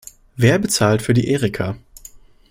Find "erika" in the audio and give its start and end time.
1.27-1.75